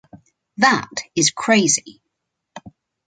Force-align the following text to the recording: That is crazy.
That 0.57 0.89
is 1.15 1.29
crazy. 1.29 2.01